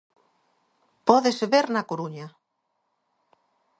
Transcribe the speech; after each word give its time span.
Pódese 1.07 1.45
ver 1.53 1.65
na 1.73 1.87
Coruña. 1.89 2.27